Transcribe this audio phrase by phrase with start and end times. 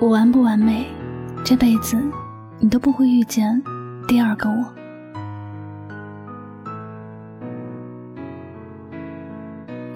[0.00, 0.86] 我完不完美，
[1.44, 2.00] 这辈子
[2.60, 3.60] 你都不会遇见
[4.06, 4.64] 第二个我。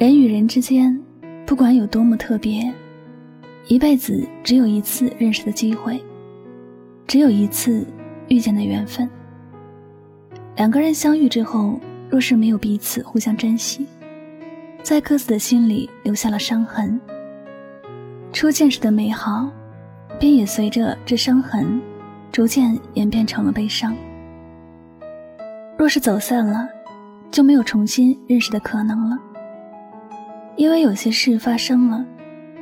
[0.00, 1.00] 人与人之间，
[1.46, 2.68] 不管有多么特别，
[3.68, 6.02] 一辈子只有一次认识的机会，
[7.06, 7.87] 只有一次
[8.27, 9.09] 遇见的缘分。
[10.56, 11.78] 两个人相遇之后，
[12.10, 13.87] 若是没有彼此互相珍惜，
[14.82, 17.00] 在各自的心里留下了伤痕。
[18.32, 19.48] 初见时的美好，
[20.22, 21.82] 便也随着这伤痕，
[22.30, 23.92] 逐渐演变成了悲伤。
[25.76, 26.68] 若是走散了，
[27.28, 29.18] 就没有重新认识的可能了。
[30.54, 32.06] 因为有些事发生了，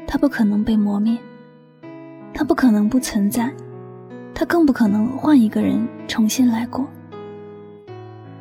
[0.07, 1.19] 它不可能被磨灭，
[2.33, 3.53] 它不可能不存在，
[4.33, 6.89] 它更不可能换一个人重新来过。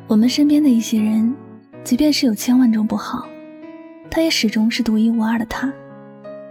[0.06, 1.34] 我们身边的一些人，
[1.84, 3.28] 即便是有千万种不好，
[4.10, 5.70] 他也始终是独一无二的他，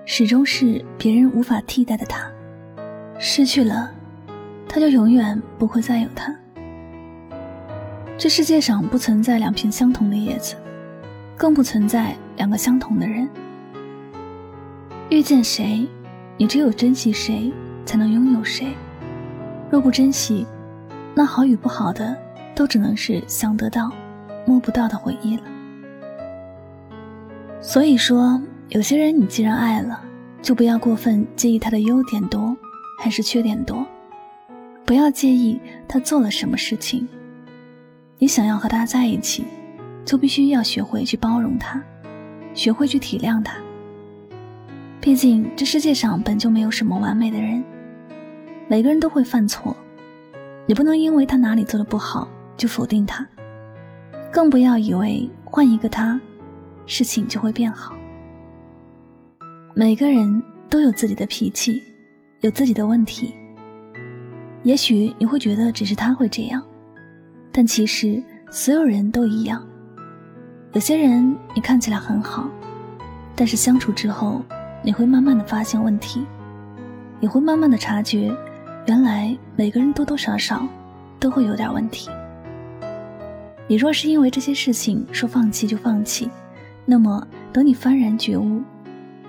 [0.06, 2.30] 始终是别人无法替代的他。
[3.20, 3.92] 失去了，
[4.68, 6.36] 他就永远不会再有他。
[8.18, 10.56] 这世界上不存在两片相同的叶子。
[11.40, 13.26] 更不存在两个相同的人。
[15.10, 15.88] 遇见谁，
[16.36, 17.50] 你只有珍惜谁，
[17.86, 18.74] 才能拥有谁。
[19.72, 20.46] 若不珍惜，
[21.16, 22.14] 那好与不好的，
[22.54, 23.90] 都只能是想得到，
[24.46, 25.44] 摸不到的回忆了。
[27.62, 30.02] 所以说，有些人你既然爱了，
[30.42, 32.54] 就不要过分介意他的优点多
[33.00, 33.88] 还是缺点多，
[34.86, 37.08] 不要介意他做了什么事情。
[38.20, 39.44] 你想要和他在一起。
[40.06, 41.80] 就必须要学会去包容他，
[42.56, 43.58] 学会去体谅他。
[45.00, 47.64] 毕竟这世界上本就没有什么完美的人，
[48.68, 49.76] 每个人都会犯错，
[50.66, 52.28] 你不能因为他哪里做的不好
[52.58, 53.28] 就否定他，
[54.32, 56.20] 更不要以为换一个他，
[56.88, 57.96] 事情就会变好。
[59.76, 61.84] 每个人都有自己的脾气，
[62.42, 63.34] 有自己的问题。
[64.64, 66.62] 也许你会觉得只是他会这样，
[67.52, 69.66] 但其实所有人都一样。
[70.74, 72.50] 有些人你看起来很好，
[73.36, 74.44] 但是相处之后，
[74.84, 76.26] 你会慢慢的发现问题，
[77.20, 78.32] 你会慢慢的察觉，
[78.86, 80.68] 原来每个人多多少少
[81.20, 82.10] 都会有点问题。
[83.68, 86.30] 你若是因为这些事情说放弃就放弃，
[86.86, 88.62] 那么等你幡然觉悟，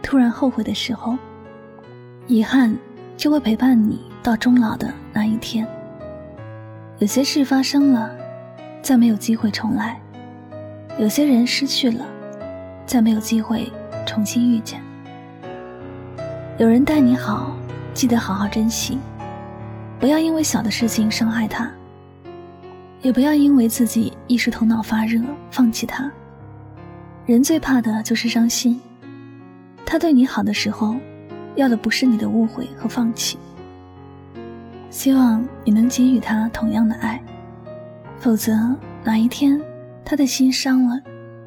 [0.02, 1.16] 突然后悔的时候，
[2.26, 2.76] 遗憾
[3.20, 5.66] 就会陪伴你到终老的那一天。
[7.00, 8.10] 有些事发生了，
[8.80, 10.00] 再没有机会重来。
[10.98, 12.06] 有些人失去了，
[12.86, 13.70] 再没有机会
[14.06, 14.80] 重新遇见。
[16.56, 17.54] 有人待你好，
[17.92, 18.98] 记得好好珍惜，
[19.98, 21.70] 不要因为小的事情伤害他，
[23.02, 25.20] 也不要因为自己一时头脑发热
[25.50, 26.10] 放弃他。
[27.26, 28.80] 人最怕的就是伤心。
[29.84, 30.96] 他对你好的时候，
[31.56, 33.38] 要的不是你的误会和放弃。
[34.90, 37.22] 希望你能给予他同样的爱，
[38.18, 38.52] 否则
[39.04, 39.60] 哪一天。
[40.02, 41.00] 他的心伤了，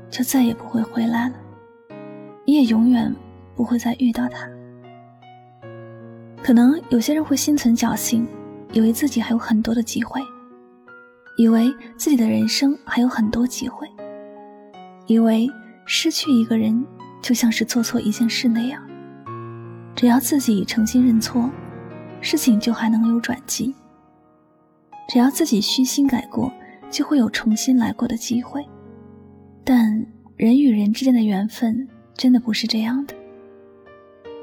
[0.09, 1.35] 就再也不会回来了，
[2.45, 3.13] 你也永远
[3.57, 4.47] 不会再遇到他。
[6.41, 8.25] 可能有些人会心存侥幸，
[8.71, 10.21] 以为自己还有很多的机会，
[11.35, 13.85] 以为自己的人生还有很多机会，
[15.07, 15.49] 以为
[15.85, 16.85] 失去一个人
[17.21, 18.81] 就像是做错一件事那样，
[20.03, 21.49] 只要自己诚心认错，
[22.19, 23.73] 事情就还能有转机。
[25.07, 26.51] 只要自己虚心改过。
[26.91, 28.63] 就会有重新来过的机会，
[29.63, 30.05] 但
[30.35, 33.15] 人与人之间的缘分真的不是这样的。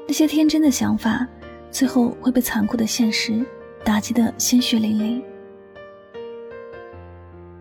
[0.07, 1.25] 那些天真的想法，
[1.69, 3.45] 最后会被残酷的现实
[3.85, 5.23] 打击得鲜血淋漓。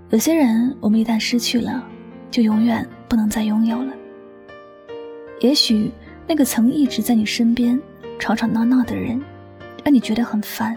[0.08, 1.86] 有些人，我们一旦失去了，
[2.30, 3.92] 就永远不能再拥有了。
[5.40, 5.92] 也许
[6.26, 7.80] 那个曾一直在你身边
[8.20, 9.20] 吵吵闹闹的人，
[9.82, 10.76] 让你觉得很烦，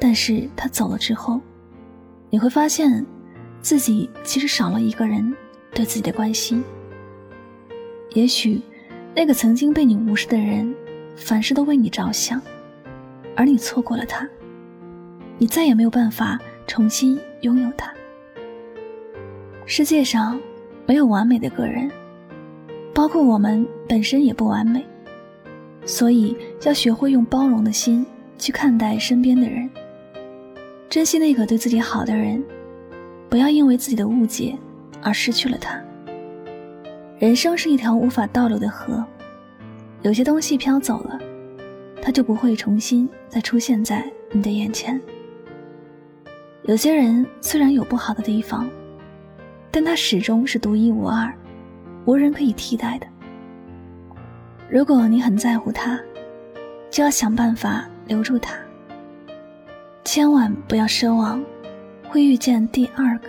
[0.00, 1.40] 但是他走了之后。
[2.30, 3.04] 你会发现，
[3.60, 5.34] 自己其实少了一个人
[5.74, 6.62] 对自己的关心。
[8.14, 8.60] 也许，
[9.14, 10.74] 那个曾经被你无视的人，
[11.16, 12.40] 凡事都为你着想，
[13.34, 14.28] 而你错过了他，
[15.38, 17.92] 你再也没有办法重新拥有他。
[19.64, 20.40] 世界上
[20.86, 21.90] 没有完美的个人，
[22.94, 24.86] 包括我们本身也不完美，
[25.88, 26.36] 所以
[26.66, 28.04] 要学会用包容的心
[28.36, 29.68] 去看待身边的人。
[30.90, 32.44] 珍惜那个对自己好的人，
[33.30, 34.54] 不要因为自己的误解
[35.02, 35.82] 而失去了他。
[37.18, 39.02] 人生是一条无法倒流的河，
[40.02, 41.18] 有些东西飘走了，
[42.02, 45.00] 它就不会重新再出现在你的眼前。
[46.64, 48.68] 有些人虽然有不好的地方，
[49.70, 51.34] 但他始终是独一无二，
[52.04, 53.06] 无人可以替代的。
[54.70, 55.98] 如果你很在乎他，
[56.90, 58.54] 就要想办法留住他。
[60.04, 61.42] 千万不要奢望
[62.06, 63.28] 会遇见第二个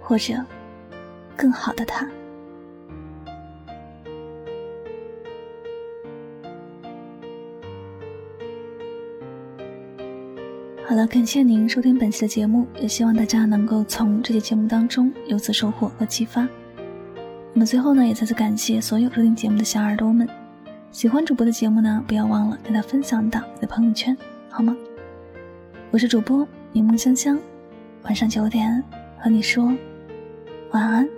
[0.00, 0.34] 或者
[1.36, 2.08] 更好的他。
[10.86, 16.48] 好了，感谢您收听本期的节目，也希望大家能够从这期节目当中有所收获和启发。
[17.52, 20.26] 那么最后呢，也再次感谢所有收听节目的小耳朵们。
[20.92, 24.16] 喜欢主播的节目呢，不要忘了给他分享到你的朋友圈，
[24.48, 24.76] 好吗？
[25.92, 27.38] 我是主播柠檬香香，
[28.02, 28.82] 晚上九点
[29.16, 29.72] 和你说
[30.72, 31.08] 晚安。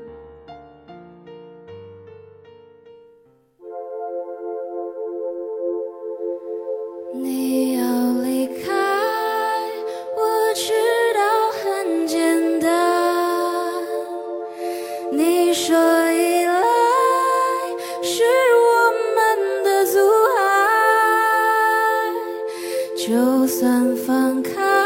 [23.95, 24.82] 放开。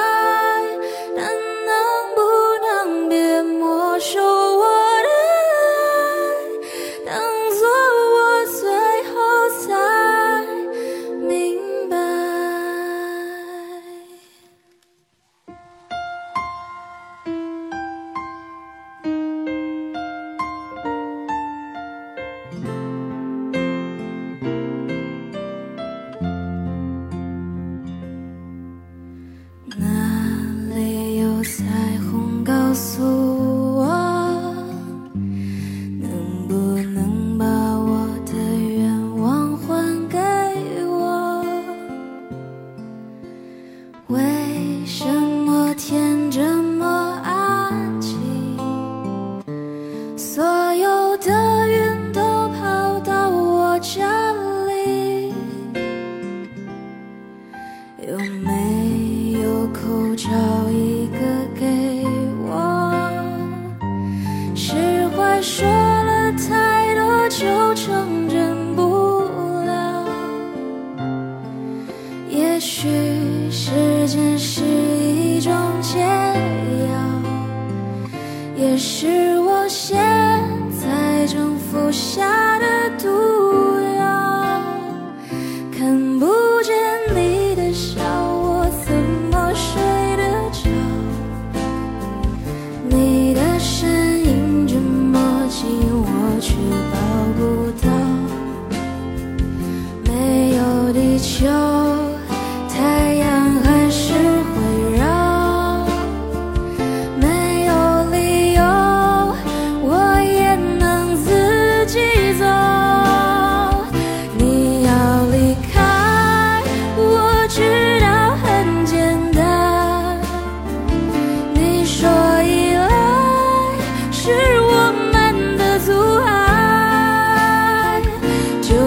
[58.08, 60.30] 有没有口罩
[60.70, 61.18] 一个
[61.56, 61.66] 给
[62.48, 63.10] 我？
[64.54, 64.76] 实
[65.08, 69.18] 话说了太多就成真不
[69.64, 70.06] 了。
[72.30, 73.72] 也许时
[74.06, 75.52] 间是一种
[75.82, 76.94] 解药，
[78.56, 79.98] 也是我现
[80.80, 82.45] 在正服下。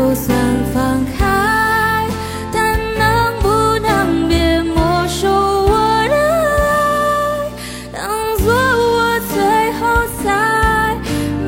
[0.09, 0.35] 就算
[0.73, 2.07] 放开
[2.51, 3.47] 但能不
[3.77, 5.71] 能别没收我
[6.09, 6.15] 的
[6.57, 7.51] 爱
[7.93, 8.01] 当
[8.39, 9.37] 作我最
[9.73, 9.79] 后
[10.17, 10.97] 才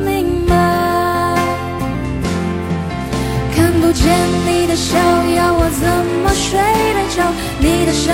[0.05, 0.53] 明白
[3.55, 4.05] 看不见
[4.45, 4.95] 你的笑
[5.35, 5.89] 要我怎
[6.21, 6.59] 么睡
[6.93, 7.33] 得着？
[7.59, 8.13] 你的笑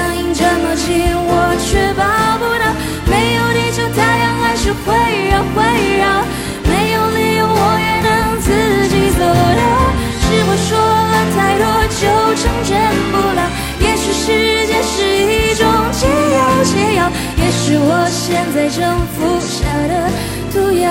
[17.69, 20.09] 是我现在正服下的
[20.53, 20.89] 毒药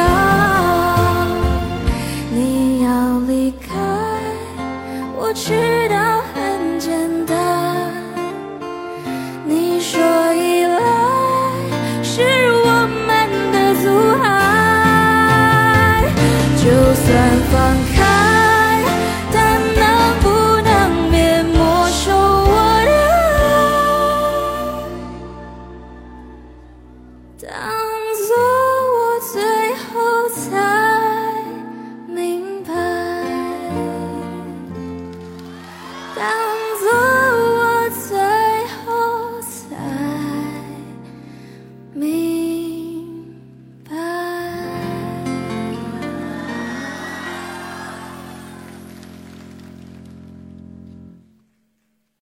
[2.30, 3.66] 你要离开
[5.16, 6.92] 我知道很简
[7.24, 7.34] 单
[9.46, 9.98] 你说
[10.34, 10.78] 依赖
[12.02, 12.20] 是
[12.66, 13.10] 我们
[13.52, 13.88] 的阻
[14.22, 16.04] 碍
[16.58, 17.06] 就算